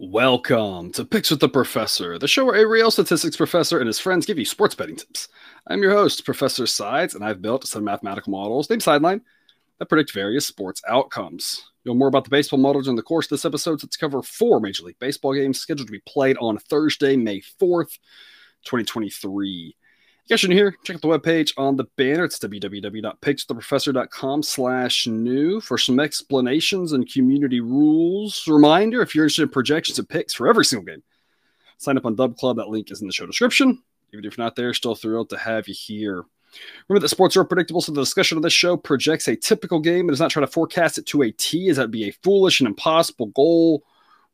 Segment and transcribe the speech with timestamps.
[0.00, 3.98] Welcome to Picks with the Professor, the show where a real statistics professor and his
[4.00, 5.28] friends give you sports betting tips.
[5.66, 9.20] I'm your host, Professor Sides, and I've built some mathematical models named Sideline
[9.78, 11.70] that predict various sports outcomes.
[11.84, 13.82] You'll know more about the baseball model during the course of this episode.
[13.82, 17.98] Let's cover four Major League Baseball games scheduled to be played on Thursday, May 4th,
[18.64, 19.76] 2023.
[20.36, 22.24] Should here, check out the webpage on the banner.
[22.24, 28.46] It's www.pickstheprofessor.com slash new for some explanations and community rules.
[28.46, 31.02] Reminder, if you're interested in projections and picks for every single game,
[31.78, 32.58] sign up on Dub Club.
[32.58, 33.82] That link is in the show description.
[34.12, 36.24] Even if you're not there, still thrilled to have you here.
[36.88, 40.00] Remember that sports are unpredictable, so the discussion of this show projects a typical game
[40.00, 42.14] and does not try to forecast it to a T, as that would be a
[42.22, 43.82] foolish and impossible goal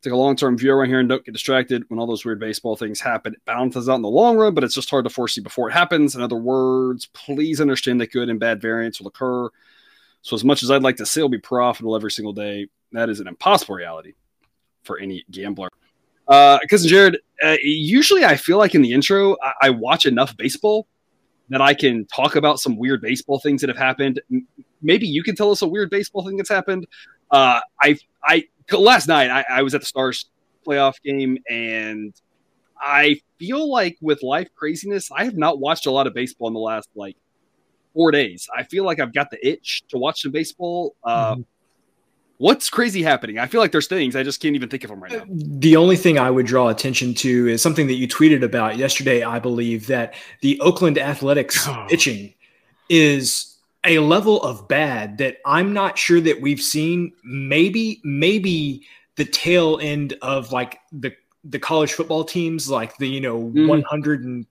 [0.05, 2.39] take a long term view around here and don't get distracted when all those weird
[2.39, 3.33] baseball things happen.
[3.33, 5.73] It balances out in the long run, but it's just hard to foresee before it
[5.73, 6.15] happens.
[6.15, 9.49] In other words, please understand that good and bad variance will occur.
[10.23, 13.09] So, as much as I'd like to say it'll be profitable every single day, that
[13.09, 14.15] is an impossible reality
[14.83, 15.69] for any gambler.
[16.29, 20.37] Uh, cousin Jared, uh, usually I feel like in the intro, I-, I watch enough
[20.37, 20.87] baseball
[21.51, 24.21] that I can talk about some weird baseball things that have happened.
[24.81, 26.87] Maybe you can tell us a weird baseball thing that's happened.
[27.31, 30.27] Uh, I I last night I, I was at the Stars
[30.67, 32.15] playoff game and
[32.81, 36.55] I feel like with life craziness, I have not watched a lot of baseball in
[36.55, 37.17] the last like
[37.95, 38.49] four days.
[38.55, 40.95] I feel like I've got the itch to watch some baseball.
[41.03, 41.43] Uh, mm-hmm.
[42.39, 43.39] What's crazy happening?
[43.39, 45.25] I feel like there's things I just can't even think of them right now.
[45.29, 49.23] The only thing I would draw attention to is something that you tweeted about yesterday.
[49.23, 52.35] I believe that the Oakland Athletics pitching
[52.89, 53.54] is
[53.85, 57.13] a level of bad that I'm not sure that we've seen.
[57.23, 63.21] Maybe, maybe the tail end of like the the college football teams, like the you
[63.21, 63.85] know mm.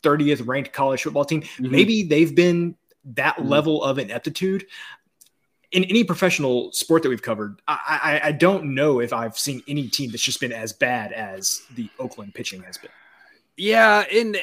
[0.03, 1.41] 130th ranked college football team.
[1.41, 1.71] Mm-hmm.
[1.71, 3.49] Maybe they've been that mm.
[3.49, 4.65] level of ineptitude
[5.71, 7.61] in any professional sport that we've covered.
[7.67, 11.11] I, I I don't know if I've seen any team that's just been as bad
[11.11, 12.91] as the Oakland pitching has been.
[13.57, 14.37] Yeah, and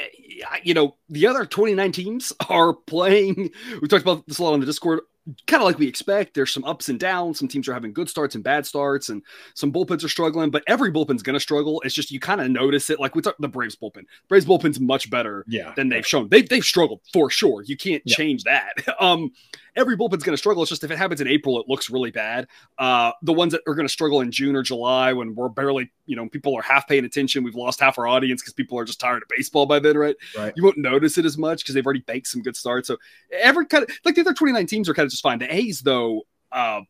[0.62, 3.50] you know the other 29 teams are playing.
[3.80, 5.00] We talked about this a lot on the Discord
[5.46, 6.34] kind of like we expect.
[6.34, 7.38] There's some ups and downs.
[7.38, 9.22] Some teams are having good starts and bad starts, and
[9.54, 10.50] some bullpens are struggling.
[10.50, 11.80] But every bullpen's going to struggle.
[11.84, 13.00] It's just you kind of notice it.
[13.00, 14.04] Like we talked the Braves bullpen.
[14.28, 15.72] Braves bullpen's much better yeah.
[15.76, 16.28] than they've shown.
[16.28, 17.62] They they've struggled for sure.
[17.62, 18.16] You can't yeah.
[18.16, 18.72] change that.
[19.00, 19.32] Um,
[19.76, 20.62] every bullpen's going to struggle.
[20.62, 22.48] It's just if it happens in April, it looks really bad.
[22.78, 25.90] Uh, the ones that are going to struggle in June or July, when we're barely,
[26.06, 27.44] you know, people are half paying attention.
[27.44, 30.16] We've lost half our audience because people are just tired of baseball by then, right?
[30.36, 30.52] Right.
[30.56, 32.88] You won't notice it as much because they've already banked some good starts.
[32.88, 32.96] So
[33.32, 35.38] every kind of like the other 29 teams are kind of just fine.
[35.38, 36.80] The A's though, uh,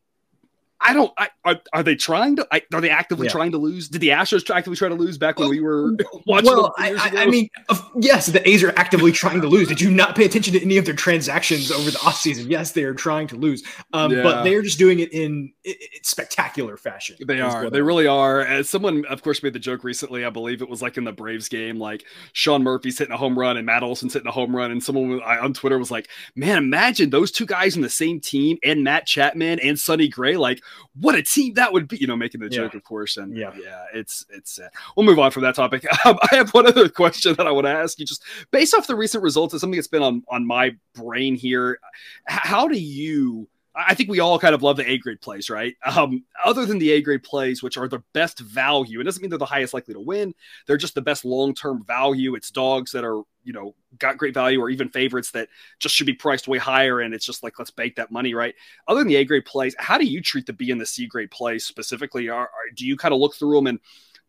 [0.83, 1.11] I don't.
[1.17, 2.47] I, are, are they trying to?
[2.51, 3.31] I, are they actively yeah.
[3.31, 3.87] trying to lose?
[3.87, 6.47] Did the Astros actively try to lose back when we were watching?
[6.47, 7.49] Well, I, I, mean,
[7.95, 9.67] yes, the A's are actively trying to lose.
[9.67, 12.49] Did you not pay attention to any of their transactions over the offseason?
[12.49, 14.23] Yes, they are trying to lose, um, yeah.
[14.23, 17.15] but they are just doing it in it, spectacular fashion.
[17.25, 17.69] They are.
[17.69, 18.41] They really are.
[18.41, 20.25] As someone, of course, made the joke recently.
[20.25, 23.37] I believe it was like in the Braves game, like Sean Murphy's hitting a home
[23.37, 26.57] run and Matt Olson's hitting a home run, and someone on Twitter was like, "Man,
[26.57, 30.37] imagine those two guys in the same team and Matt Chapman and Sonny Gray.
[30.37, 30.63] Like,
[30.99, 33.17] what a team!" that would be, you know, making the joke, of course.
[33.17, 34.59] And yeah, yeah, it's it's.
[34.95, 35.85] We'll move on from that topic.
[36.03, 38.87] Um, I have one other question that I want to ask you, just based off
[38.87, 41.79] the recent results, of something that's been on on my brain here.
[42.25, 43.47] How do you?
[43.73, 45.75] I think we all kind of love the A grade plays, right?
[45.85, 49.29] Um, other than the A grade plays, which are the best value, it doesn't mean
[49.29, 50.33] they're the highest likely to win.
[50.67, 52.35] They're just the best long term value.
[52.35, 55.47] It's dogs that are, you know, got great value or even favorites that
[55.79, 56.99] just should be priced way higher.
[56.99, 58.55] And it's just like, let's bake that money, right?
[58.87, 61.07] Other than the A grade plays, how do you treat the B and the C
[61.07, 62.27] grade plays specifically?
[62.27, 63.79] Are, are do you kind of look through them and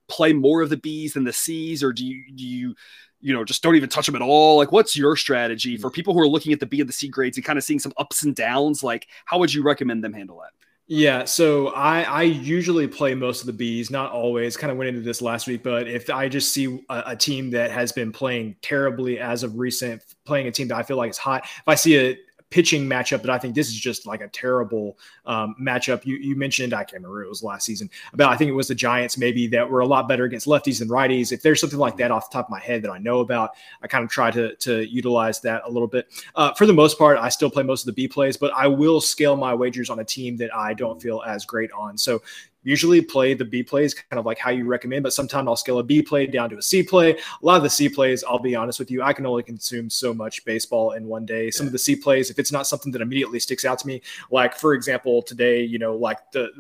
[0.09, 2.75] play more of the B's than the C's, or do you do you
[3.23, 4.57] you know, just don't even touch them at all?
[4.57, 5.81] Like, what's your strategy mm-hmm.
[5.81, 7.65] for people who are looking at the B and the C grades and kind of
[7.65, 8.83] seeing some ups and downs?
[8.83, 10.51] Like, how would you recommend them handle that?
[10.89, 14.57] Yeah, so I, I usually play most of the Bs, not always.
[14.57, 17.51] Kind of went into this last week, but if I just see a, a, team
[17.53, 21.11] that has been playing terribly as of recent, playing a team that I feel like
[21.11, 22.19] is hot, if I see a,
[22.53, 26.05] pitching matchup that I think this is just like a terrible um, matchup.
[26.05, 28.69] You, you mentioned, I can't remember, it was last season, about I think it was
[28.69, 31.33] the Giants maybe that were a lot better against lefties than righties.
[31.33, 33.53] If there's something like that off the top of my head that I know about,
[33.83, 36.09] I kind of try to, to utilize that a little bit.
[36.35, 38.67] Uh, for the most part, I still play most of the B plays, but I
[38.67, 41.97] will scale my wagers on a team that I don't feel as great on.
[41.97, 42.21] So
[42.63, 45.79] usually play the B plays kind of like how you recommend, but sometimes I'll scale
[45.79, 47.13] a B play down to a C play.
[47.13, 49.91] A lot of the C plays, I'll be honest with you, I can only consume
[49.91, 51.51] so much baseball in one day.
[51.51, 51.69] Some yeah.
[51.69, 54.55] of the C plays, if it's not something that immediately sticks out to me, like
[54.55, 56.51] for example, today, you know, like the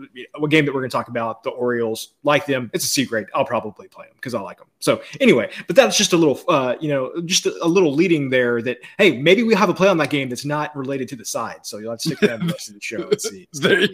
[0.42, 3.04] a game that we're going to talk about, the Orioles, like them, it's a C
[3.04, 3.26] grade.
[3.34, 4.68] I'll probably play them because I like them.
[4.80, 8.30] So anyway, but that's just a little, uh, you know, just a, a, little leading
[8.30, 11.16] there that hey, maybe we have a play on that game that's not related to
[11.16, 11.64] the side.
[11.64, 13.48] So you'll have to stick that in the rest of the show and see.
[13.52, 13.86] there,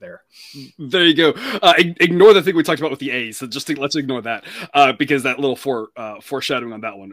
[0.00, 0.22] there.
[0.78, 1.30] there you go.
[1.62, 3.38] Uh, ignore the thing we talked about with the A's.
[3.38, 6.96] So just think, let's ignore that uh, because that little fore, uh, foreshadowing on that
[6.96, 7.12] one.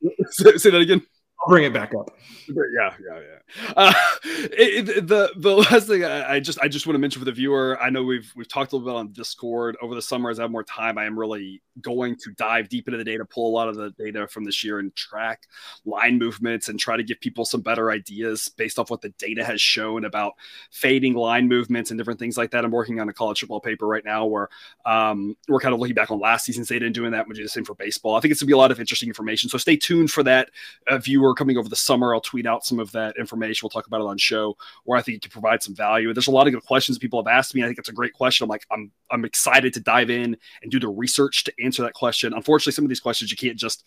[0.30, 1.02] say that again.
[1.40, 2.16] I'll bring it back up.
[2.48, 3.72] Yeah, yeah, yeah.
[3.76, 3.92] Uh,
[4.24, 7.24] it, it, the the last thing I, I, just I just want to mention for
[7.24, 10.30] the viewer, I know we've we've talked a little bit on Discord over the summer.
[10.30, 13.24] As I have more time, I am really going to dive deep into the data,
[13.24, 15.46] pull a lot of the data from this year, and track
[15.84, 19.44] line movements and try to give people some better ideas based off what the data
[19.44, 20.32] has shown about
[20.70, 22.64] fading line movements and different things like that.
[22.64, 24.48] I'm working on a college football paper right now where
[24.84, 27.26] um, we're kind of looking back on last season's data and doing that.
[27.26, 28.16] We'll do the same for baseball.
[28.16, 29.50] I think it's gonna be a lot of interesting information.
[29.50, 30.50] So stay tuned for that,
[30.88, 32.14] uh, viewer coming over the summer.
[32.14, 33.64] I'll tweet out some of that information.
[33.64, 36.12] We'll talk about it on show where I think it can provide some value.
[36.12, 37.62] There's a lot of good questions people have asked me.
[37.62, 38.44] I think it's a great question.
[38.44, 41.94] I'm like, I'm I'm excited to dive in and do the research to answer that
[41.94, 42.32] question.
[42.32, 43.84] Unfortunately, some of these questions you can't just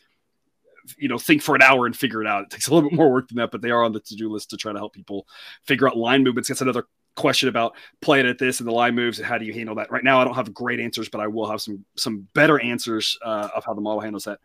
[0.98, 2.44] you know think for an hour and figure it out.
[2.44, 4.30] It takes a little bit more work than that, but they are on the to-do
[4.30, 5.28] list to try to help people
[5.66, 6.50] figure out line movements.
[6.50, 9.54] That's another question about playing at this and the line moves and how do you
[9.54, 9.92] handle that.
[9.92, 13.18] Right now, I don't have great answers, but I will have some some better answers
[13.24, 14.40] uh, of how the model handles that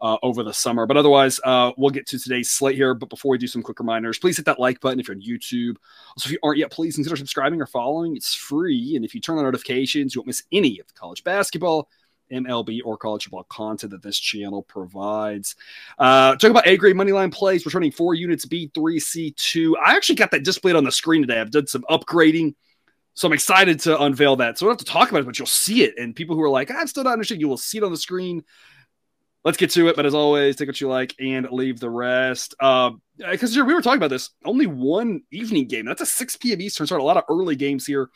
[0.00, 0.86] uh, over the summer.
[0.86, 2.94] But otherwise, uh, we'll get to today's slate here.
[2.94, 5.22] But before we do some quick reminders, please hit that like button if you're on
[5.22, 5.76] YouTube.
[6.10, 8.16] Also, if you aren't yet, please consider subscribing or following.
[8.16, 8.96] It's free.
[8.96, 11.88] And if you turn on notifications, you won't miss any of the college basketball,
[12.32, 15.56] MLB, or college football content that this channel provides.
[15.98, 19.74] Uh, talk about A grade money line plays, returning four units B3, C2.
[19.84, 21.40] I actually got that displayed on the screen today.
[21.40, 22.54] I've done some upgrading.
[23.16, 24.58] So I'm excited to unveil that.
[24.58, 25.94] So we don't have to talk about it, but you'll see it.
[25.98, 27.96] And people who are like, I'm still not understanding, you will see it on the
[27.96, 28.42] screen
[29.44, 29.96] let's get to it.
[29.96, 32.54] But as always, take what you like and leave the rest.
[32.58, 35.84] Because uh, we were talking about this, only one evening game.
[35.84, 36.60] That's a 6 p.m.
[36.60, 37.00] Eastern start.
[37.00, 38.10] A lot of early games here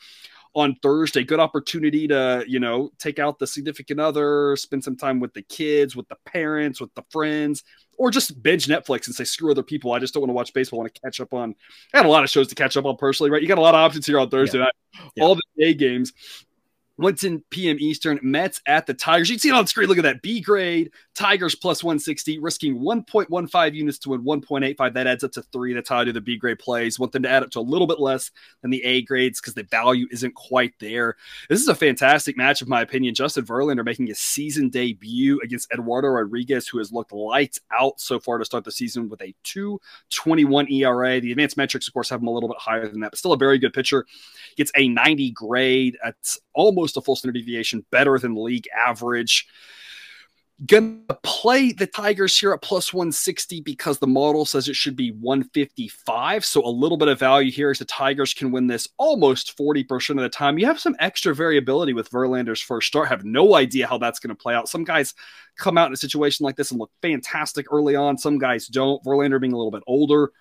[0.55, 1.23] on Thursday.
[1.23, 5.43] Good opportunity to, you know, take out the significant other, spend some time with the
[5.43, 7.63] kids, with the parents, with the friends,
[7.97, 9.93] or just binge Netflix and say, screw other people.
[9.93, 10.79] I just don't want to watch baseball.
[10.79, 11.53] I want to catch up on.
[11.93, 13.41] I had a lot of shows to catch up on personally, right?
[13.41, 14.65] You got a lot of options here on Thursday yeah.
[14.65, 14.73] night.
[15.15, 15.23] Yeah.
[15.23, 16.13] All the day games.
[16.99, 17.77] 110 p.m.
[17.79, 18.19] Eastern.
[18.21, 19.29] Mets at the Tigers.
[19.29, 19.87] You can see it on screen.
[19.87, 20.21] Look at that.
[20.21, 20.91] B grade.
[21.15, 24.93] Tigers plus 160, risking 1.15 units to win 1.85.
[24.93, 25.73] That adds up to three.
[25.73, 26.99] That's how I do the B grade plays.
[26.99, 28.31] Want them to add up to a little bit less
[28.61, 31.15] than the A grades because the value isn't quite there.
[31.49, 33.15] This is a fantastic match, in my opinion.
[33.15, 38.19] Justin Verlander making his season debut against Eduardo Rodriguez, who has looked lights out so
[38.19, 41.19] far to start the season with a 221 ERA.
[41.19, 43.33] The advanced metrics, of course, have him a little bit higher than that, but still
[43.33, 44.05] a very good pitcher.
[44.55, 45.97] Gets a 90 grade.
[46.03, 49.47] That's almost a full standard deviation better than league average.
[50.65, 55.11] Gonna play the Tigers here at plus 160 because the model says it should be
[55.11, 56.43] 155.
[56.43, 60.09] So a little bit of value here as the Tigers can win this almost 40%
[60.09, 60.57] of the time.
[60.57, 63.07] You have some extra variability with Verlander's first start.
[63.07, 64.67] Have no idea how that's going to play out.
[64.67, 65.13] Some guys
[65.55, 68.17] come out in a situation like this and look fantastic early on.
[68.17, 69.01] Some guys don't.
[69.05, 70.31] Verlander being a little bit older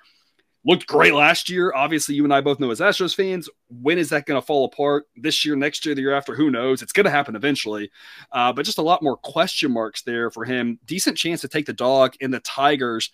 [0.69, 1.73] looked great last year.
[1.75, 4.67] Obviously, you and I both know as Astros fans, when is that going to fall
[4.67, 5.07] apart?
[5.17, 6.35] This year, next year, the year after?
[6.35, 6.83] Who knows?
[6.83, 7.91] It's going to happen eventually.
[8.33, 10.79] Uh, but just a lot more question marks there for him.
[10.85, 13.11] Decent chance to take the dog in the Tigers.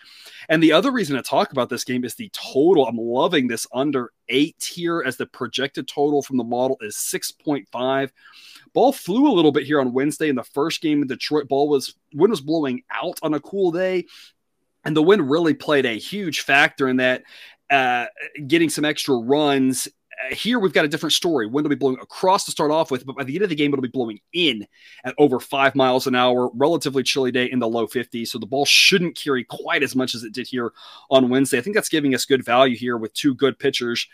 [0.48, 2.86] And the other reason to talk about this game is the total.
[2.86, 8.10] I'm loving this under eight here as the projected total from the model is 6.5.
[8.72, 11.48] Ball flew a little bit here on Wednesday in the first game in Detroit.
[11.48, 14.04] Ball was wind was blowing out on a cool day.
[14.84, 17.22] And the wind really played a huge factor in that,
[17.70, 18.06] uh,
[18.46, 19.88] getting some extra runs.
[20.30, 21.46] Uh, here we've got a different story.
[21.46, 23.54] Wind will be blowing across to start off with, but by the end of the
[23.54, 24.66] game, it'll be blowing in
[25.04, 26.50] at over five miles an hour.
[26.54, 30.14] Relatively chilly day in the low 50s, so the ball shouldn't carry quite as much
[30.14, 30.72] as it did here
[31.10, 31.58] on Wednesday.
[31.58, 34.06] I think that's giving us good value here with two good pitchers.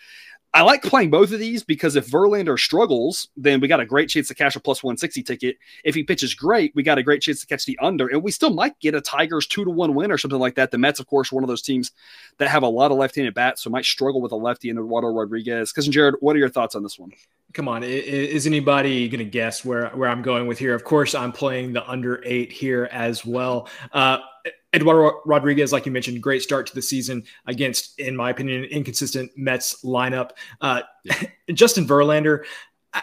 [0.52, 4.08] I like playing both of these because if Verlander struggles, then we got a great
[4.08, 5.56] chance to cash a plus 160 ticket.
[5.84, 8.32] If he pitches great, we got a great chance to catch the under, and we
[8.32, 10.72] still might get a Tigers two to one win or something like that.
[10.72, 11.92] The Mets, of course, one of those teams
[12.38, 15.08] that have a lot of left-handed bats, so might struggle with a lefty in Eduardo
[15.08, 15.72] Rodriguez.
[15.72, 17.12] Cousin Jared, what are your thoughts on this one?
[17.52, 20.74] Come on, is anybody going to guess where where I'm going with here?
[20.74, 23.68] Of course, I'm playing the under eight here as well.
[23.92, 24.18] Uh,
[24.74, 29.30] Eduardo Rodriguez, like you mentioned, great start to the season against, in my opinion, inconsistent
[29.36, 30.30] Mets lineup.
[30.60, 31.22] Uh, yeah.
[31.52, 32.44] Justin Verlander,
[32.94, 33.02] I,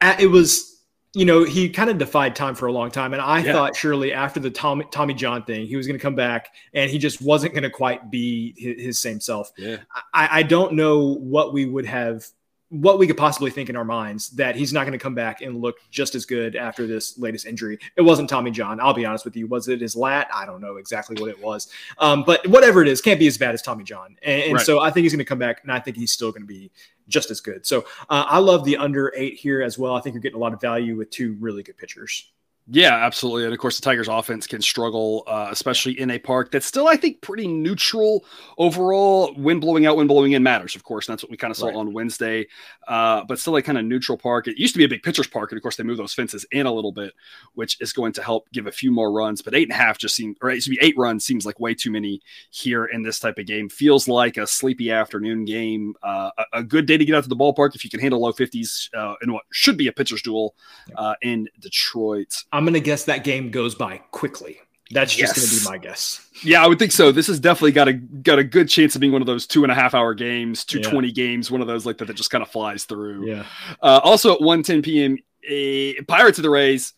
[0.00, 0.82] I, it was,
[1.14, 3.14] you know, he kind of defied time for a long time.
[3.14, 3.52] And I yeah.
[3.52, 6.90] thought surely after the Tommy, Tommy John thing, he was going to come back and
[6.90, 9.50] he just wasn't going to quite be his, his, same self.
[9.56, 9.78] Yeah.
[10.12, 12.26] I, I don't know what we would have
[12.70, 15.42] what we could possibly think in our minds that he's not going to come back
[15.42, 17.78] and look just as good after this latest injury.
[17.96, 18.80] It wasn't Tommy John.
[18.80, 19.48] I'll be honest with you.
[19.48, 20.28] Was it his lat?
[20.32, 21.68] I don't know exactly what it was.
[21.98, 24.16] Um, but whatever it is, can't be as bad as Tommy John.
[24.22, 24.64] And, and right.
[24.64, 26.48] so I think he's going to come back, and I think he's still going to
[26.48, 26.70] be
[27.08, 27.66] just as good.
[27.66, 29.96] So uh, I love the under eight here as well.
[29.96, 32.30] I think you're getting a lot of value with two really good pitchers.
[32.72, 33.44] Yeah, absolutely.
[33.44, 36.86] And of course, the Tigers offense can struggle, uh, especially in a park that's still,
[36.86, 38.24] I think, pretty neutral
[38.58, 39.34] overall.
[39.34, 41.08] Wind blowing out, wind blowing in matters, of course.
[41.08, 41.74] And that's what we kind of saw right.
[41.74, 42.46] on Wednesday.
[42.86, 44.46] Uh, but still a kind of neutral park.
[44.46, 45.50] It used to be a big pitcher's park.
[45.50, 47.12] And of course, they moved those fences in a little bit,
[47.54, 49.42] which is going to help give a few more runs.
[49.42, 51.90] But eight and a half just seems, or be eight runs seems like way too
[51.90, 53.68] many here in this type of game.
[53.68, 55.94] Feels like a sleepy afternoon game.
[56.04, 58.20] Uh, a, a, good day to get out to the ballpark if you can handle
[58.20, 60.54] low 50s uh, in what should be a pitcher's duel
[60.94, 62.44] uh, in Detroit.
[62.59, 64.58] I'm going to guess that game goes by quickly.
[64.92, 65.38] That's just yes.
[65.38, 66.26] going to be my guess.
[66.42, 67.12] Yeah, I would think so.
[67.12, 69.62] This has definitely got a got a good chance of being one of those two
[69.62, 70.90] and a half hour games, two yeah.
[70.90, 73.28] twenty games, one of those like that that just kind of flies through.
[73.28, 73.44] Yeah.
[73.80, 75.16] Uh, also at one ten p.m.,
[75.48, 76.94] uh, Pirates of the Rays,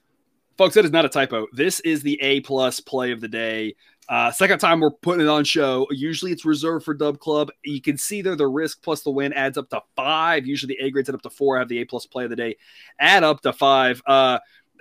[0.56, 0.74] folks.
[0.74, 1.46] That is not a typo.
[1.52, 3.76] This is the A plus play of the day.
[4.08, 5.86] Uh, second time we're putting it on show.
[5.90, 7.50] Usually it's reserved for Dub Club.
[7.62, 10.46] You can see there the risk plus the win adds up to five.
[10.46, 11.56] Usually the A grades it up to four.
[11.56, 12.56] I have the A plus play of the day
[12.98, 14.02] add up to five.
[14.06, 14.38] Uh,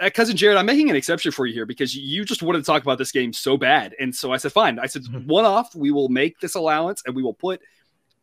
[0.10, 2.82] cousin Jared, I'm making an exception for you here because you just wanted to talk
[2.82, 3.96] about this game so bad.
[4.00, 4.80] And so I said, fine.
[4.80, 5.28] I said, mm-hmm.
[5.28, 7.62] one off, we will make this allowance and we will put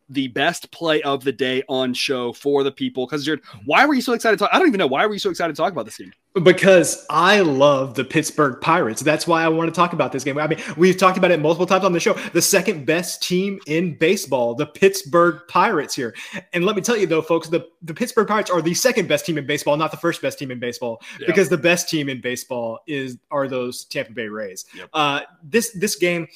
[0.09, 3.07] the best play of the day on show for the people.
[3.07, 4.51] Because Jared, why were you so excited to talk?
[4.53, 4.87] I don't even know.
[4.87, 6.13] Why were you so excited to talk about this game?
[6.43, 9.03] Because I love the Pittsburgh Pirates.
[9.03, 10.39] That's why I want to talk about this game.
[10.39, 12.13] I mean, we've talked about it multiple times on the show.
[12.13, 16.15] The second best team in baseball, the Pittsburgh Pirates here.
[16.53, 19.27] And let me tell you though, folks, the, the Pittsburgh Pirates are the second best
[19.27, 22.21] team in baseball, not the first best team in baseball, because the best team in
[22.21, 24.65] baseball is are those Tampa Bay Rays.
[24.77, 24.91] Yep.
[24.93, 26.29] Uh, this this game,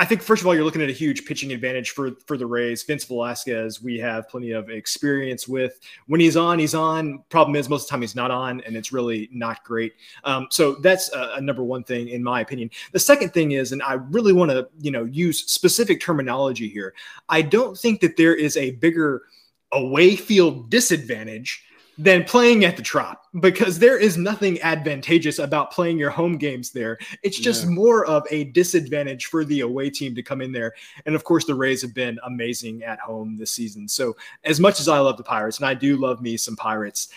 [0.00, 2.46] I think first of all, you're looking at a huge pitching advantage for for the
[2.46, 2.82] Rays.
[2.82, 5.78] Vince Velasquez, we have plenty of experience with.
[6.06, 7.22] When he's on, he's on.
[7.28, 9.92] Problem is, most of the time he's not on, and it's really not great.
[10.24, 12.70] Um, so that's a, a, number one thing in my opinion.
[12.92, 16.94] The second thing is, and I really want to you know use specific terminology here.
[17.28, 19.24] I don't think that there is a bigger
[19.70, 21.62] away field disadvantage
[22.00, 26.70] than playing at the Trop because there is nothing advantageous about playing your home games
[26.70, 26.98] there.
[27.22, 27.70] It's just yeah.
[27.70, 30.72] more of a disadvantage for the away team to come in there.
[31.04, 33.86] And of course, the Rays have been amazing at home this season.
[33.86, 37.08] So, as much as I love the Pirates, and I do love me some Pirates,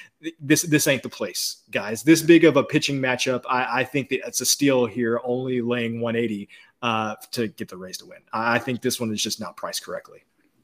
[0.42, 2.04] this this ain't the place, guys.
[2.04, 5.62] This big of a pitching matchup, I, I think that it's a steal here, only
[5.62, 6.50] laying 180
[6.82, 8.20] uh, to get the Rays to win.
[8.34, 10.24] I, I think this one is just not priced correctly.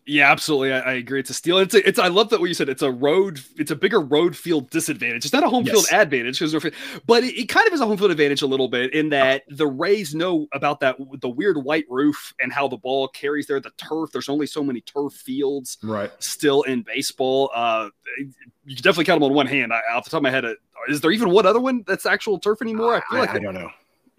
[0.09, 0.73] Yeah, absolutely.
[0.73, 1.19] I, I, agree.
[1.19, 1.59] It's a steal.
[1.59, 1.99] It's a, it's.
[1.99, 2.67] I love that what you said.
[2.67, 3.41] It's a road.
[3.57, 5.23] It's a bigger road field disadvantage.
[5.23, 5.73] It's not a home yes.
[5.73, 6.73] field advantage because,
[7.05, 9.43] but it, it, kind of is a home field advantage a little bit in that
[9.49, 13.59] the Rays know about that the weird white roof and how the ball carries there.
[13.59, 14.09] The turf.
[14.11, 15.77] There's only so many turf fields.
[15.83, 16.11] Right.
[16.17, 19.71] Still in baseball, uh, you can definitely count them on one hand.
[19.71, 20.55] I, off the top of my head, uh,
[20.87, 22.95] is there even one other one that's actual turf anymore?
[22.95, 23.69] I feel like I, I don't know.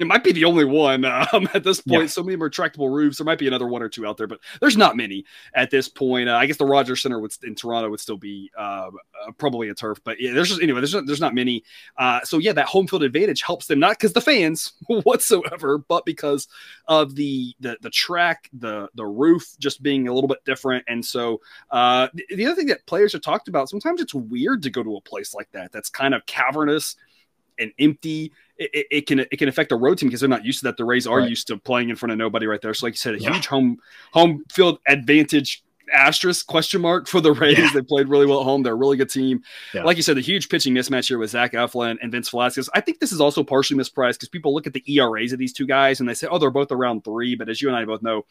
[0.00, 2.02] It might be the only one um, at this point.
[2.02, 2.06] Yeah.
[2.08, 3.18] So many retractable roofs.
[3.18, 5.88] There might be another one or two out there, but there's not many at this
[5.88, 6.28] point.
[6.28, 9.68] Uh, I guess the Rogers Center would, in Toronto would still be uh, uh, probably
[9.68, 10.80] a turf, but yeah, there's just anyway.
[10.80, 11.62] There's not, there's not many.
[11.98, 16.04] Uh, so yeah, that home field advantage helps them not because the fans whatsoever, but
[16.06, 16.48] because
[16.88, 20.84] of the, the the track, the the roof just being a little bit different.
[20.88, 21.40] And so
[21.70, 24.82] uh, the, the other thing that players have talked about, sometimes it's weird to go
[24.82, 26.96] to a place like that that's kind of cavernous
[27.60, 30.60] and empty it, it, can it can affect the road team because they're not used
[30.60, 30.76] to that.
[30.76, 31.28] The Rays are right.
[31.28, 32.74] used to playing in front of nobody right there.
[32.74, 33.32] So, like you said, a yeah.
[33.32, 33.78] huge home
[34.12, 35.62] home field advantage
[35.92, 37.58] asterisk question mark for the Rays.
[37.58, 37.70] Yeah.
[37.72, 38.62] They played really well at home.
[38.62, 39.42] They're a really good team.
[39.74, 39.84] Yeah.
[39.84, 42.68] Like you said, the huge pitching mismatch here with Zach Eflin and Vince Velasquez.
[42.74, 45.52] I think this is also partially mispriced because people look at the ERAs of these
[45.52, 47.34] two guys and they say, oh, they're both around three.
[47.34, 48.24] But as you and I both know,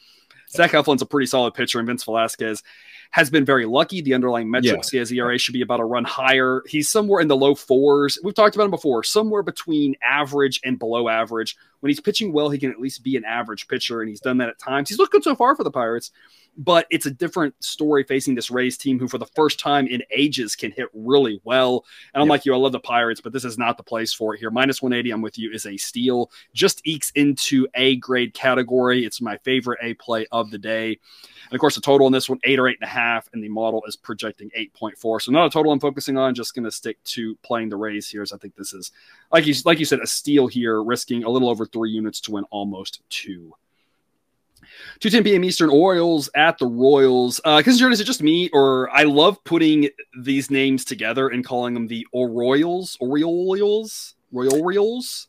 [0.51, 2.63] Zach Eflin's a pretty solid pitcher, and Vince Velasquez
[3.11, 4.01] has been very lucky.
[4.01, 4.99] The underlying metrics, yeah.
[4.99, 6.63] his ERA should be about a run higher.
[6.67, 8.17] He's somewhere in the low fours.
[8.23, 11.55] We've talked about him before, somewhere between average and below average.
[11.79, 14.37] When he's pitching well, he can at least be an average pitcher, and he's done
[14.39, 14.89] that at times.
[14.89, 16.11] He's looked good so far for the Pirates
[16.57, 20.03] but it's a different story facing this Rays team who, for the first time in
[20.11, 21.85] ages, can hit really well.
[22.13, 22.31] And I'm yep.
[22.31, 24.51] like you, I love the Pirates, but this is not the place for it here.
[24.51, 26.31] Minus 180, I'm with you, is a steal.
[26.53, 29.05] Just ekes into A grade category.
[29.05, 30.99] It's my favorite A play of the day.
[31.49, 33.43] And of course, the total on this one, eight or eight and a half, and
[33.43, 35.21] the model is projecting 8.4.
[35.21, 38.07] So not a total I'm focusing on, just going to stick to playing the Rays
[38.07, 38.21] here.
[38.21, 38.91] As I think this is,
[39.31, 42.31] like you, like you said, a steal here, risking a little over three units to
[42.31, 43.53] win almost two.
[44.99, 45.43] 2:10 p.m.
[45.43, 45.69] Eastern.
[45.69, 47.39] Orioles at the Royals.
[47.45, 51.73] Uh uh, is it just me, or I love putting these names together and calling
[51.73, 55.27] them the Orioles, Orioles, Royals?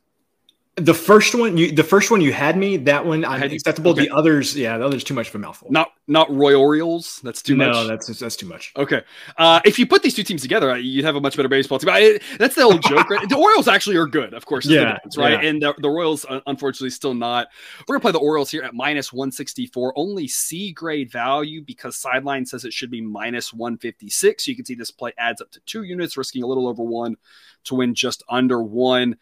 [0.80, 2.76] The first one, you the first one you had me.
[2.78, 3.90] That one I'm acceptable.
[3.90, 4.06] Okay.
[4.06, 5.70] The others, yeah, the others too much of a mouthful.
[5.70, 7.20] Not not Roy Orioles.
[7.22, 7.74] That's too no, much.
[7.74, 8.72] No, that's that's too much.
[8.76, 9.02] Okay,
[9.36, 11.90] uh, if you put these two teams together, you'd have a much better baseball team.
[11.90, 13.10] I, that's the old joke.
[13.10, 13.28] Right?
[13.28, 14.64] The Orioles actually are good, of course.
[14.64, 15.42] Yeah, right.
[15.42, 15.48] Yeah.
[15.48, 17.48] And the, the Royals, unfortunately, still not.
[17.86, 21.62] We're gonna play the Orioles here at minus one sixty four, only C grade value
[21.62, 24.44] because sideline says it should be minus one fifty six.
[24.44, 26.82] So you can see this play adds up to two units, risking a little over
[26.82, 27.16] one
[27.64, 29.16] to win just under one.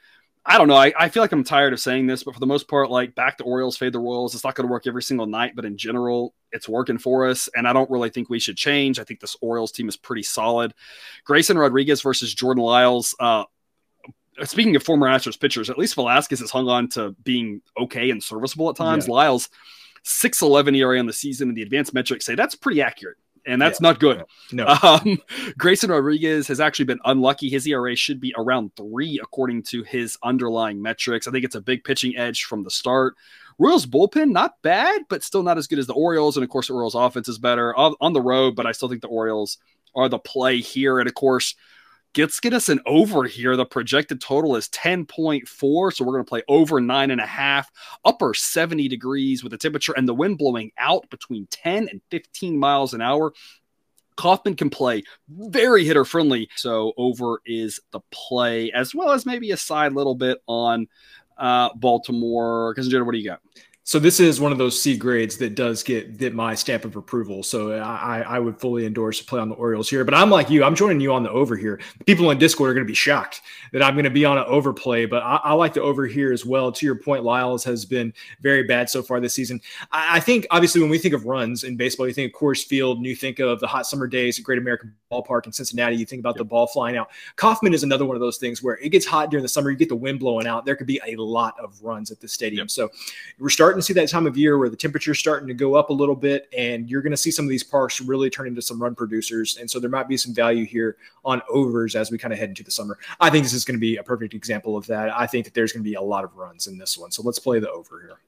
[0.51, 0.77] I don't know.
[0.77, 3.15] I, I feel like I'm tired of saying this, but for the most part, like
[3.15, 4.35] back to Orioles, fade the Royals.
[4.35, 7.51] It's not going to work every single night, but in general, it's working for us.
[7.55, 8.99] And I don't really think we should change.
[8.99, 10.73] I think this Orioles team is pretty solid.
[11.25, 13.15] Grayson Rodriguez versus Jordan Lyles.
[13.21, 13.45] Uh,
[14.45, 18.23] speaking of former Astros pitchers, at least Velasquez has hung on to being okay and
[18.23, 19.07] serviceable at times.
[19.07, 19.15] Yeah.
[19.15, 19.51] Lyles,
[20.07, 23.81] 6'11 ERA on the season, and the advanced metrics say that's pretty accurate and that's
[23.81, 23.89] yeah.
[23.89, 24.25] not good.
[24.53, 24.67] No.
[24.89, 25.19] Um,
[25.59, 27.49] Grayson Rodriguez has actually been unlucky.
[27.49, 31.27] His ERA should be around three, according to his underlying metrics.
[31.27, 33.17] I think it's a big pitching edge from the start.
[33.59, 36.37] Royals bullpen, not bad, but still not as good as the Orioles.
[36.37, 38.89] And of course, the Orioles offense is better on, on the road, but I still
[38.89, 39.59] think the Orioles
[39.95, 41.01] are the play here.
[41.01, 41.57] And of course,
[42.19, 43.57] Let's get us an over here.
[43.57, 45.95] The projected total is 10.4.
[45.95, 47.71] So we're going to play over nine and a half,
[48.05, 52.59] upper 70 degrees with the temperature and the wind blowing out between 10 and 15
[52.59, 53.33] miles an hour.
[54.17, 56.49] Kauffman can play very hitter friendly.
[56.57, 60.89] So over is the play, as well as maybe a side little bit on
[61.39, 62.75] uh, Baltimore.
[62.75, 63.41] Because, what do you got?
[63.89, 66.95] So this is one of those C grades that does get get my stamp of
[66.97, 67.43] approval.
[67.43, 70.05] So I, I would fully endorse to play on the Orioles here.
[70.05, 71.81] But I'm like you, I'm joining you on the over here.
[72.05, 73.41] People in Discord are going to be shocked
[73.73, 76.35] that I'm going to be on an overplay, but I, I, like the over here
[76.35, 76.71] as well.
[76.71, 79.59] To your point, Lyles has been very bad so far this season.
[79.91, 82.67] I, I, think obviously when we think of runs in baseball, you think of Coors
[82.67, 85.97] Field, and you think of the hot summer days at Great American Ballpark in Cincinnati.
[85.97, 87.09] You think about the ball flying out.
[87.37, 89.71] Kauffman is another one of those things where it gets hot during the summer.
[89.71, 90.67] You get the wind blowing out.
[90.67, 92.69] There could be a lot of runs at the stadium.
[92.69, 92.91] So
[93.39, 95.75] we're starting starting to see that time of year where the temperature's starting to go
[95.75, 98.47] up a little bit, and you're going to see some of these parks really turn
[98.47, 99.57] into some run producers.
[99.59, 102.49] And so there might be some value here on overs as we kind of head
[102.49, 102.99] into the summer.
[103.21, 105.11] I think this is going to be a perfect example of that.
[105.17, 107.11] I think that there's going to be a lot of runs in this one.
[107.11, 108.19] So let's play the over here.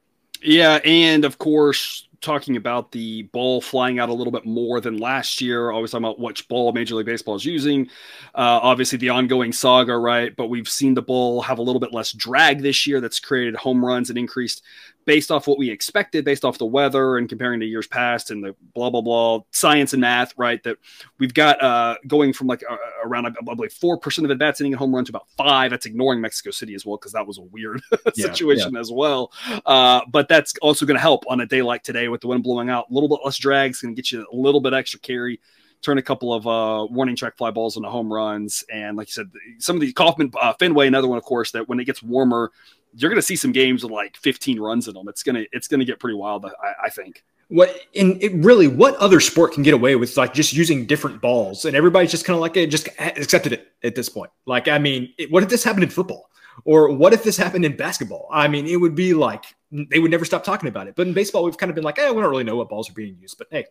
[0.42, 4.98] Yeah, and of course, talking about the ball flying out a little bit more than
[4.98, 5.70] last year.
[5.70, 7.86] Always talking about which ball Major League Baseball is using.
[8.34, 10.34] Uh, obviously, the ongoing saga, right?
[10.34, 13.00] But we've seen the ball have a little bit less drag this year.
[13.00, 14.62] That's created home runs and increased
[15.04, 18.44] based off what we expected, based off the weather and comparing to years past and
[18.44, 20.62] the blah blah blah science and math, right?
[20.62, 20.78] That
[21.18, 24.58] we've got uh, going from like uh, around I believe four percent of at bats
[24.58, 25.70] hitting a home run to about five.
[25.70, 27.80] That's ignoring Mexico City as well because that was a weird
[28.14, 28.80] situation yeah.
[28.80, 29.32] as well.
[29.66, 32.42] Uh, but that's also going to help on a day like today with the wind
[32.42, 32.90] blowing out.
[32.90, 35.40] A little bit less drag is going to get you a little bit extra carry.
[35.82, 39.12] Turn a couple of uh, warning track fly balls into home runs, and like you
[39.12, 42.02] said, some of these Kauffman, uh, Fenway, another one, of course, that when it gets
[42.02, 42.52] warmer,
[42.94, 45.08] you're going to see some games with like 15 runs in them.
[45.08, 47.24] It's gonna it's gonna get pretty wild, I, I think.
[47.48, 51.20] What and it really, what other sport can get away with like just using different
[51.20, 54.30] balls and everybody's just kind of like it, just accepted it at this point?
[54.46, 56.30] Like, I mean, it, what if this happened in football?
[56.64, 58.28] Or what if this happened in basketball?
[58.30, 60.94] I mean, it would be like they would never stop talking about it.
[60.94, 62.90] But in baseball, we've kind of been like, eh, we don't really know what balls
[62.90, 63.38] are being used.
[63.38, 63.66] But hey,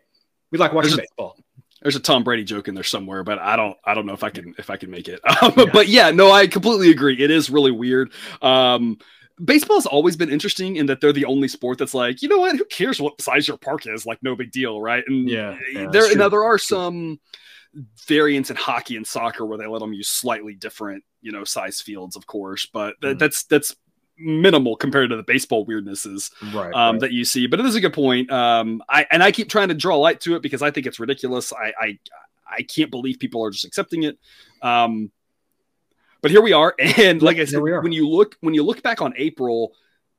[0.51, 1.36] we like watching there's baseball.
[1.38, 1.41] A,
[1.81, 4.23] there's a Tom Brady joke in there somewhere, but I don't I don't know if
[4.23, 5.19] I can if I can make it.
[5.41, 5.65] Um, yeah.
[5.71, 7.21] But yeah, no, I completely agree.
[7.21, 8.11] It is really weird.
[8.41, 8.97] Um,
[9.43, 12.57] baseball's always been interesting in that they're the only sport that's like, you know what,
[12.57, 14.05] who cares what size your park is?
[14.05, 15.03] Like, no big deal, right?
[15.07, 17.19] And yeah, yeah there now there are some
[18.07, 21.81] variants in hockey and soccer where they let them use slightly different, you know, size
[21.81, 23.19] fields, of course, but th- mm.
[23.19, 23.75] that's that's
[24.19, 27.01] minimal compared to the baseball weirdnesses right, um, right.
[27.01, 27.47] that you see.
[27.47, 28.32] But it is a good point.
[28.32, 30.99] Um, I and I keep trying to draw light to it because I think it's
[30.99, 31.53] ridiculous.
[31.53, 31.99] I I,
[32.47, 34.17] I can't believe people are just accepting it.
[34.62, 35.12] Um,
[36.21, 39.01] but here we are, and like I said, when you look when you look back
[39.01, 39.73] on April,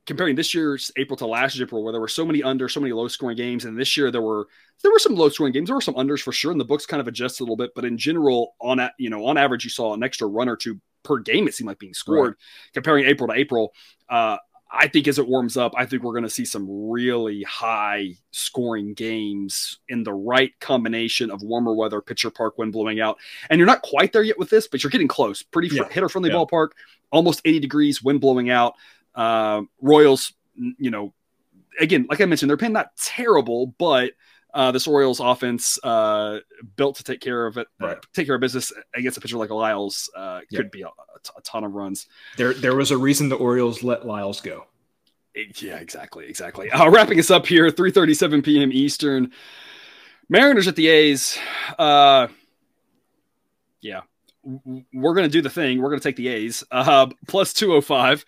[0.05, 2.79] comparing this year's April to last year's April, where there were so many under, so
[2.79, 4.47] many low scoring games, and this year there were
[4.81, 6.85] there were some low scoring games, there were some unders for sure, and the books
[6.85, 7.71] kind of adjusted a little bit.
[7.75, 10.57] But in general, on a, you know on average, you saw an extra run or
[10.57, 11.47] two per game.
[11.47, 12.29] It seemed like being scored.
[12.29, 12.73] Right.
[12.73, 13.73] Comparing April to April,
[14.09, 14.37] uh,
[14.73, 18.15] I think as it warms up, I think we're going to see some really high
[18.31, 23.17] scoring games in the right combination of warmer weather, pitcher park wind blowing out.
[23.49, 25.43] And you're not quite there yet with this, but you're getting close.
[25.43, 25.89] Pretty yeah.
[25.89, 26.37] hitter friendly yeah.
[26.37, 26.69] ballpark,
[27.11, 28.75] almost 80 degrees, wind blowing out.
[29.13, 31.13] Uh, Royals, you know,
[31.77, 34.11] again, like I mentioned, they're paying not terrible, but
[34.53, 36.39] uh, this Orioles offense uh,
[36.75, 39.49] built to take care of it, uh, take care of business against a pitcher like
[39.49, 42.07] Lyles uh, could be a, a, ton of runs.
[42.37, 44.65] There, there was a reason the Orioles let Lyles go.
[45.35, 46.69] Yeah, exactly, exactly.
[46.71, 48.71] Uh, wrapping us up here, 3:37 p.m.
[48.71, 49.31] Eastern.
[50.27, 51.37] Mariners at the A's.
[51.79, 52.27] Uh,
[53.81, 54.01] yeah,
[54.43, 55.81] we're going to do the thing.
[55.81, 58.25] We're going to take the A's uh, plus 205.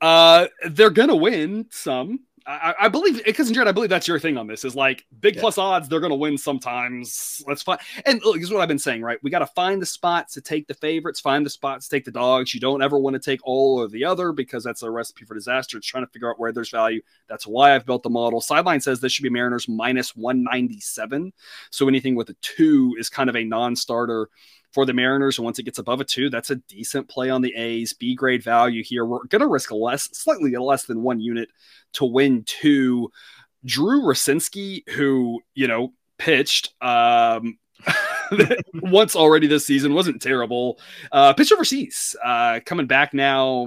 [0.00, 2.20] Uh, they're gonna win some.
[2.46, 5.04] I, I believe it because Jared, I believe that's your thing on this is like
[5.20, 5.40] big yeah.
[5.40, 5.88] plus odds.
[5.88, 7.42] They're going to win sometimes.
[7.46, 9.18] Let's find and look, this is what I've been saying, right?
[9.22, 12.04] We got to find the spots to take the favorites, find the spots to take
[12.04, 12.54] the dogs.
[12.54, 15.34] You don't ever want to take all or the other because that's a recipe for
[15.34, 15.76] disaster.
[15.76, 17.02] It's trying to figure out where there's value.
[17.28, 18.40] That's why I've built the model.
[18.40, 21.32] Sideline says this should be Mariners minus 197.
[21.70, 24.28] So anything with a two is kind of a non-starter
[24.72, 25.38] for the Mariners.
[25.38, 27.92] And once it gets above a two, that's a decent play on the A's.
[27.92, 29.04] B grade value here.
[29.04, 31.50] We're going to risk less, slightly less than one unit
[31.94, 33.10] to win two.
[33.64, 37.58] Drew Rucinski, who, you know, pitched um,
[38.74, 40.78] once already this season, wasn't terrible.
[41.12, 43.66] Uh, pitched overseas, uh, coming back now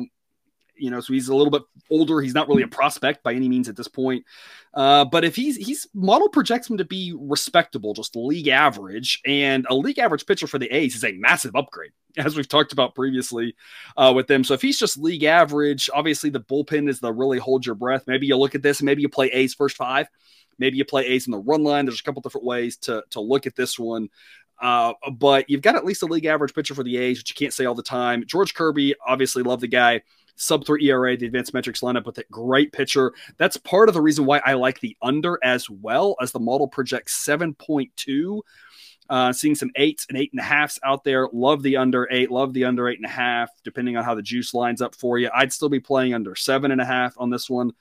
[0.76, 2.22] you know, so he's a little bit older.
[2.22, 4.26] He's not really a prospect by any means at this point.
[4.74, 9.66] Uh, but if he's he's model projects him to be respectable, just league average, and
[9.70, 12.96] a league average pitcher for the A's is a massive upgrade, as we've talked about
[12.96, 13.56] previously
[13.98, 14.44] uh, with them.
[14.44, 18.04] So if he's just league average, obviously the bullpen is the really hold your breath.
[18.08, 20.08] Maybe you look at this, maybe you play A's first five,
[20.58, 21.86] maybe you play A's in the run line.
[21.86, 24.10] There's a couple different ways to to look at this one.
[24.60, 27.36] Uh, but you've got at least a league average pitcher for the A's, which you
[27.36, 28.24] can't say all the time.
[28.26, 30.02] George Kirby, obviously, love the guy
[30.36, 33.14] sub three ERA, the advanced metrics lineup with a great pitcher.
[33.38, 36.68] That's part of the reason why I like the under as well, as the model
[36.68, 38.42] projects 7.2.
[39.10, 41.28] Uh, seeing some eights and eight and a halfs out there.
[41.34, 44.22] Love the under eight, love the under eight and a half, depending on how the
[44.22, 45.30] juice lines up for you.
[45.36, 47.72] I'd still be playing under seven and a half on this one.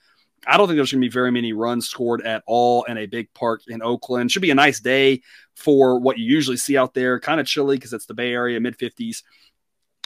[0.45, 3.05] I don't think there's going to be very many runs scored at all in a
[3.05, 4.31] big park in Oakland.
[4.31, 5.21] Should be a nice day
[5.55, 7.21] for what you usually see out there.
[7.21, 9.23] Kind of chilly because it's the Bay Area, mid 50s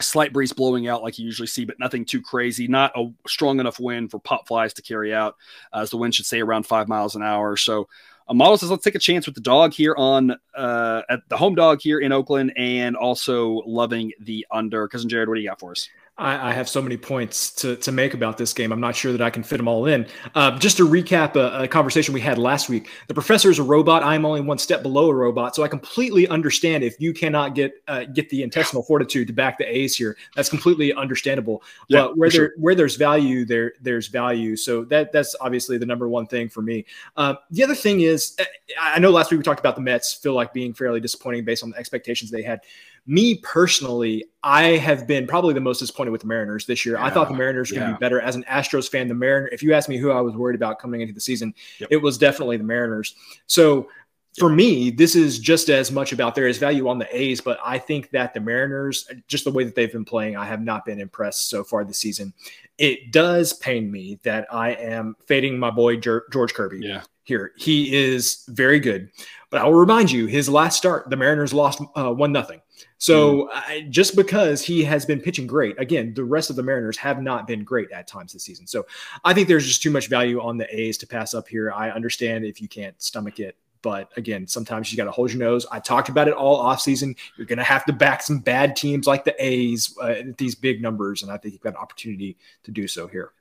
[0.02, 2.68] slight breeze blowing out like you usually see, but nothing too crazy.
[2.68, 5.36] Not a strong enough wind for pop flies to carry out,
[5.74, 7.58] uh, as the wind should stay around five miles an hour.
[7.58, 7.88] So,
[8.30, 11.38] a model says let's take a chance with the dog here on uh, at the
[11.38, 14.88] home dog here in Oakland, and also loving the under.
[14.88, 15.90] Cousin Jared, what do you got for us?
[16.18, 18.72] I, I, have so many points to, to make about this game.
[18.72, 20.08] I'm not sure that I can fit them all in.
[20.34, 23.64] Uh, just to recap a, a, conversation we had last week, the professor is a
[23.64, 24.04] robot.
[24.04, 27.84] I'm only one step below a robot, so I completely understand if you cannot get
[27.88, 30.18] uh, get the intestinal fortitude to back the A's here.
[30.36, 31.62] That's completely understandable.
[31.88, 32.54] Yeah, but where there sure.
[32.58, 34.56] where there's value, there there's value.
[34.56, 36.86] So that that's obviously the number one thing for me.
[37.16, 38.36] Uh, the other thing is,
[38.80, 41.64] I know last week we talked about the Mets feel like being fairly disappointing based
[41.64, 42.62] on the expectations they had
[43.08, 46.96] me personally, I have been probably the most disappointed with the Mariners this year.
[46.96, 47.82] Yeah, I thought the Mariners were yeah.
[47.82, 48.20] going to be better.
[48.20, 50.78] As an Astros fan, the Mariner, if you ask me who I was worried about
[50.78, 51.90] coming into the season, yep.
[51.90, 53.16] it was definitely the Mariners.
[53.48, 53.90] So
[54.38, 57.58] for me, this is just as much about there is value on the A's, but
[57.64, 60.86] I think that the Mariners, just the way that they've been playing, I have not
[60.86, 62.34] been impressed so far this season.
[62.78, 66.82] It does pain me that I am fading my boy George Kirby.
[66.82, 67.02] Yeah.
[67.28, 69.12] Here, he is very good,
[69.50, 72.62] but I will remind you, his last start, the Mariners lost uh, one nothing.
[73.00, 73.90] So mm.
[73.90, 77.46] just because he has been pitching great, again, the rest of the Mariners have not
[77.46, 78.66] been great at times this season.
[78.66, 78.86] So
[79.26, 81.70] I think there's just too much value on the A's to pass up here.
[81.74, 83.58] I understand if you can't stomach it.
[83.82, 85.66] But again, sometimes you got to hold your nose.
[85.70, 87.18] I talked about it all offseason.
[87.36, 90.56] You're going to have to back some bad teams like the A's uh, at these
[90.56, 91.24] big numbers.
[91.24, 93.34] And I think you've got an opportunity to do so here.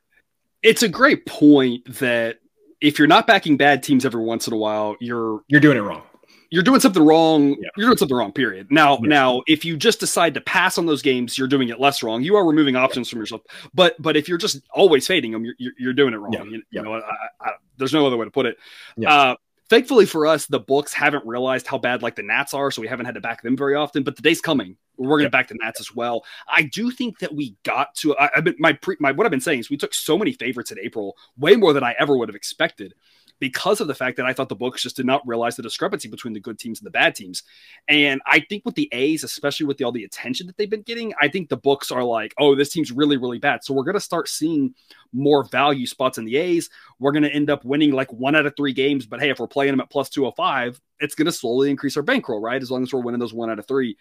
[0.61, 2.39] It's a great point that
[2.81, 5.81] if you're not backing bad teams every once in a while, you're you're doing it
[5.81, 6.03] wrong
[6.49, 7.49] you're doing something wrong.
[7.49, 7.69] Yeah.
[7.75, 8.31] You're doing something wrong.
[8.31, 8.67] Period.
[8.69, 9.09] Now, yeah.
[9.09, 12.23] now, if you just decide to pass on those games, you're doing it less wrong.
[12.23, 13.11] You are removing options yeah.
[13.11, 13.41] from yourself.
[13.73, 16.33] But but if you're just always fading them, you're you're, doing it wrong.
[16.33, 17.01] You, you, know, I,
[17.41, 18.57] I, there's no other way to put it.
[19.05, 19.35] Uh,
[19.69, 22.87] thankfully for us, the books haven't realized how bad like the Nats are, so we
[22.87, 24.03] haven't had to back them very often.
[24.03, 24.77] But the day's coming.
[24.97, 26.25] We're going to back the Nats as well.
[26.47, 28.17] I do think that we got to.
[28.17, 30.31] I, have been my pre, my what I've been saying is we took so many
[30.31, 32.93] favorites in April, way more than I ever would have expected
[33.39, 36.09] because of the fact that I thought the books just did not realize the discrepancy
[36.09, 37.43] between the good teams and the bad teams.
[37.87, 40.81] And I think with the A's, especially with the, all the attention that they've been
[40.81, 43.63] getting, I think the books are like, oh, this team's really, really bad.
[43.63, 44.73] So we're going to start seeing
[45.13, 46.69] more value spots in the A's.
[46.99, 49.05] We're going to end up winning like one out of three games.
[49.05, 52.03] But hey, if we're playing them at plus 205, it's going to slowly increase our
[52.03, 52.61] bankroll, right?
[52.61, 53.97] As long as we're winning those one out of three.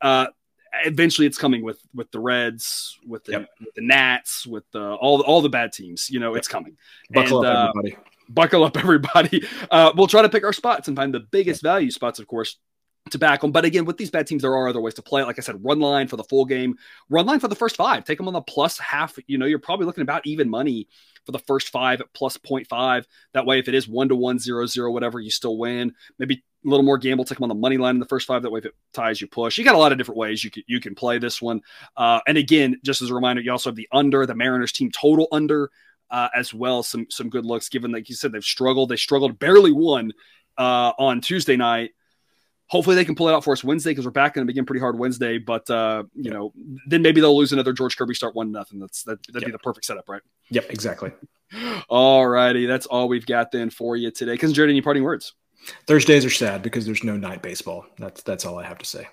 [0.00, 0.28] Uh,
[0.84, 3.50] eventually it's coming with with the Reds, with the, yep.
[3.58, 6.08] with the Nats, with the, all all the bad teams.
[6.08, 6.78] You know, it's coming.
[7.10, 7.96] Buckle and, up, uh, everybody
[8.30, 9.46] buckle up, everybody.
[9.70, 12.58] Uh, we'll try to pick our spots and find the biggest value spots, of course,
[13.10, 13.52] to back them.
[13.52, 15.26] But again, with these bad teams, there are other ways to play it.
[15.26, 16.76] Like I said, run line for the full game,
[17.08, 18.04] run line for the first five.
[18.04, 19.18] Take them on the plus half.
[19.26, 20.88] You know, you're probably looking about even money
[21.26, 23.04] for the first five at plus 0.5.
[23.34, 25.94] That way, if it is one to one, zero, zero, whatever, you still win.
[26.18, 28.42] Maybe a little more gamble, take them on the money line in the first five.
[28.42, 29.58] That way, if it ties, you push.
[29.58, 31.62] You got a lot of different ways you can, you can play this one.
[31.96, 34.90] Uh, and again, just as a reminder, you also have the under, the Mariners team
[34.90, 35.70] total under
[36.10, 36.82] uh, as well.
[36.82, 38.88] Some some good looks, given like you said, they've struggled.
[38.88, 40.12] They struggled, barely won
[40.58, 41.90] uh, on Tuesday night.
[42.66, 44.64] Hopefully they can pull it out for us Wednesday because we're back going to begin
[44.64, 45.38] pretty hard Wednesday.
[45.38, 46.52] But uh, you know,
[46.86, 48.78] then maybe they'll lose another George Kirby start one nothing.
[48.78, 49.46] That's that, that'd yeah.
[49.46, 50.22] be the perfect setup, right?
[50.50, 51.12] Yep, exactly.
[51.88, 54.36] All righty, that's all we've got then for you today.
[54.36, 55.34] Cousin Jared, any parting words?
[55.86, 57.86] Thursdays are sad because there's no night baseball.
[57.98, 59.08] That's that's all I have to say.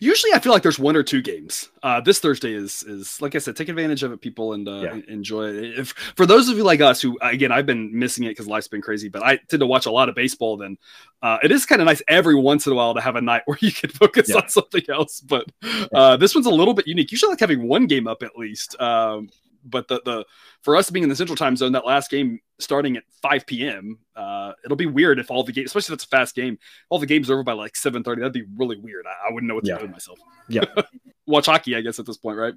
[0.00, 1.70] Usually, I feel like there's one or two games.
[1.82, 4.80] Uh, this Thursday is is like I said, take advantage of it, people, and uh,
[4.80, 5.00] yeah.
[5.08, 5.78] enjoy it.
[5.78, 8.68] If for those of you like us who, again, I've been missing it because life's
[8.68, 10.56] been crazy, but I tend to watch a lot of baseball.
[10.56, 10.78] Then
[11.22, 13.42] uh, it is kind of nice every once in a while to have a night
[13.46, 14.36] where you can focus yeah.
[14.36, 15.20] on something else.
[15.20, 15.50] But
[15.94, 17.12] uh, this one's a little bit unique.
[17.12, 18.80] Usually, like having one game up at least.
[18.80, 19.28] Um,
[19.64, 20.24] but the the
[20.62, 23.98] for us being in the central time zone, that last game starting at 5 p.m.
[24.14, 26.58] Uh, it'll be weird if all the games, especially if it's a fast game,
[26.90, 28.16] all the games over by like 7:30.
[28.16, 29.06] That'd be really weird.
[29.06, 29.78] I, I wouldn't know what to yeah.
[29.78, 30.18] do with myself.
[30.48, 30.64] Yeah,
[31.26, 32.54] watch hockey, I guess at this point, right?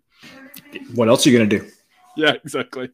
[0.93, 1.69] What else are you gonna do?
[2.15, 2.89] Yeah, exactly.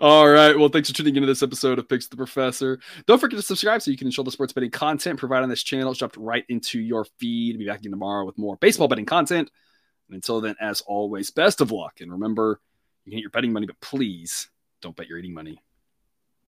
[0.00, 0.56] All right.
[0.58, 2.78] Well, thanks for tuning into this episode of Picks the Professor.
[3.06, 5.62] Don't forget to subscribe so you can ensure the sports betting content provided on this
[5.62, 7.58] channel is dropped right into your feed.
[7.58, 9.50] Be back again tomorrow with more baseball betting content.
[10.08, 12.00] And until then, as always, best of luck.
[12.00, 12.60] And remember,
[13.06, 14.50] you can get your betting money, but please
[14.82, 15.62] don't bet your eating money.